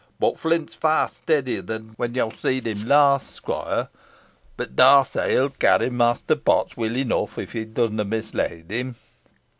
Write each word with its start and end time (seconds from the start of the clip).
Boh 0.19 0.33
Flint's 0.33 0.73
far 0.73 1.07
steadier 1.07 1.61
than 1.61 1.89
when 1.89 2.15
yo 2.15 2.31
seed 2.31 2.65
him 2.65 2.87
last, 2.87 3.35
squoire. 3.35 3.87
Ey 4.59 4.65
dar 4.65 5.05
say 5.05 5.33
he'll 5.33 5.51
carry 5.51 5.91
Mester 5.91 6.35
Potts 6.35 6.75
weel 6.75 6.97
enough, 6.97 7.37
if 7.37 7.51
he 7.51 7.65
dusna 7.65 8.03
mislest 8.03 8.71
him." 8.71 8.95